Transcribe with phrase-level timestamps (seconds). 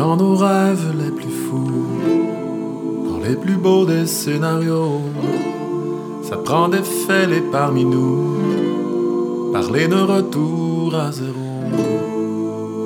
[0.00, 1.86] dans nos rêves les plus fous,
[3.06, 5.02] dans les plus beaux des scénarios,
[6.22, 11.50] ça prend des fêlés parmi nous, parler de retour à zéro.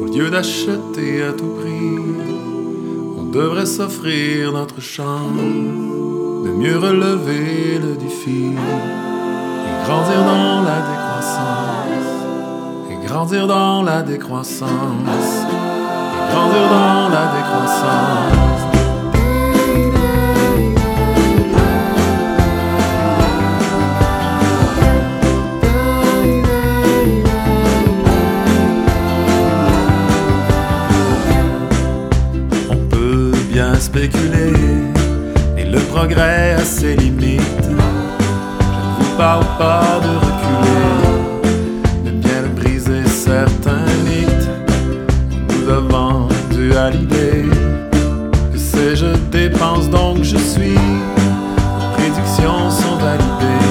[0.03, 2.01] Au lieu d'acheter à tout prix,
[3.17, 5.38] on devrait s'offrir notre chance
[6.44, 8.46] de mieux relever le défi
[9.69, 12.10] et grandir dans la décroissance,
[12.90, 15.44] et grandir dans la décroissance,
[16.34, 18.62] grandir dans la décroissance.
[32.70, 34.53] On peut bien spéculer,
[35.56, 37.42] et le progrès a ses limites.
[37.62, 40.34] Je ne vous parle pas de
[49.31, 50.75] dépense donc je suis.
[50.75, 53.65] Les prédictions sont validées.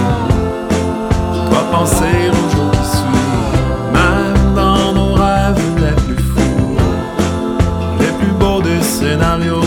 [1.50, 6.78] Dois penser au jour qui suit, même dans nos rêves les plus fous
[8.00, 9.62] les plus beaux des scénarios.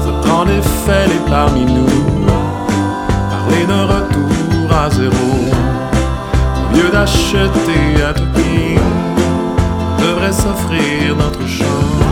[0.00, 2.26] Ça prend des faits et parmi nous.
[3.30, 5.28] Parler d'un retour à zéro.
[6.72, 8.78] Au lieu d'acheter à tout prix,
[10.00, 12.04] devrait s'offrir notre chance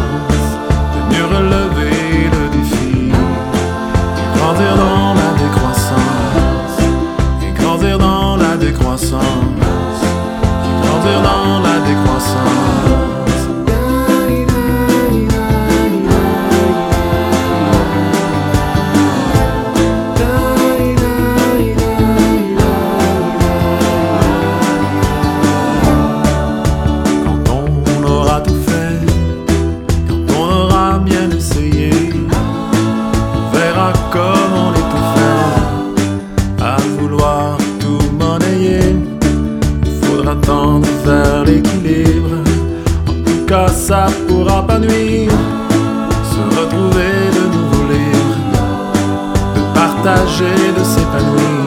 [43.92, 45.36] ça pourra pas nuire.
[46.33, 48.36] Se retrouver de nouveau libre,
[49.57, 51.64] de partager, de s'épanouir,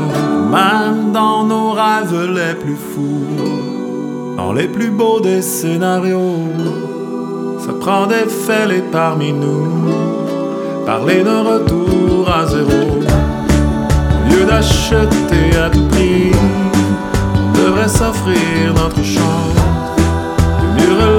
[0.58, 3.26] même dans nos rêves les plus fous
[4.38, 6.50] dans les plus beaux des scénarios.
[7.64, 9.68] Ça prend des fêlés parmi nous,
[10.86, 12.82] parler d'un retour à zéro.
[14.18, 16.32] Au lieu d'acheter à tout prix,
[17.40, 19.62] on devrait s'offrir notre chance
[20.62, 21.15] de mieux